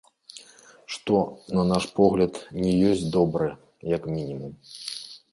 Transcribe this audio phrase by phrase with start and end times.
[0.93, 1.17] Што,
[1.57, 3.45] на наш погляд, не ёсць добра,
[3.91, 4.57] як мінімум.